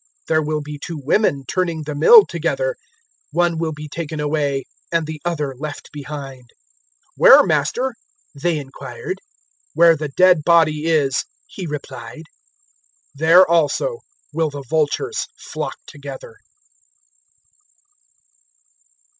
017:035 0.21 0.27
There 0.29 0.41
will 0.41 0.61
be 0.61 0.79
two 0.83 0.97
women 0.97 1.43
turning 1.45 1.83
the 1.83 1.93
mill 1.93 2.25
together: 2.25 2.75
one 3.29 3.59
will 3.59 3.71
be 3.71 3.87
taken 3.87 4.19
away 4.19 4.63
and 4.91 5.05
the 5.05 5.21
other 5.23 5.53
left 5.59 5.91
behind." 5.93 6.39
017:036[] 7.19 7.19
017:037 7.19 7.19
"Where, 7.19 7.43
Master?" 7.45 7.95
they 8.33 8.57
inquired. 8.57 9.21
"Where 9.75 9.95
the 9.95 10.07
dead 10.07 10.43
body 10.43 10.85
is," 10.87 11.23
He 11.45 11.67
replied, 11.67 12.23
"there 13.13 13.47
also 13.47 13.99
will 14.33 14.49
the 14.49 14.63
vultures 14.67 15.27
flock 15.37 15.77
together." 15.85 16.37